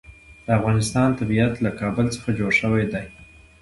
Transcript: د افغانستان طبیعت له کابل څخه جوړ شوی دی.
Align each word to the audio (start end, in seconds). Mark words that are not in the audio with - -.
د 0.45 0.47
افغانستان 0.59 1.09
طبیعت 1.19 1.53
له 1.65 1.71
کابل 1.79 2.05
څخه 2.15 2.29
جوړ 2.39 2.51
شوی 2.61 2.85
دی. 2.93 3.05